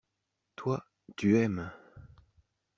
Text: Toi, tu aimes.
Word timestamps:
Toi, 0.55 0.81
tu 1.15 1.37
aimes. 1.37 1.69